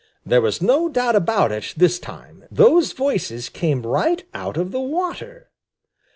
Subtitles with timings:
[0.25, 4.79] There was no doubt about it this time; those voices came right out of the
[4.79, 5.51] water.